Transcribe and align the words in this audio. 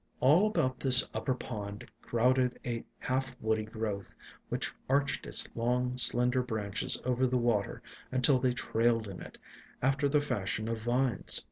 All 0.19 0.47
about 0.47 0.79
this 0.79 1.07
upper 1.13 1.35
pond 1.35 1.91
crowded 2.01 2.57
a 2.65 2.83
half 2.97 3.39
woody 3.39 3.65
growth, 3.65 4.15
which 4.49 4.73
arched 4.89 5.27
its 5.27 5.47
long, 5.55 5.95
slender 5.95 6.41
branches 6.41 6.99
over 7.05 7.27
the 7.27 7.37
water 7.37 7.83
until 8.11 8.39
they 8.39 8.53
trailed 8.55 9.07
in 9.07 9.21
it, 9.21 9.37
after 9.79 10.09
the 10.09 10.19
fashion 10.19 10.67
of 10.67 10.81
vines. 10.81 11.39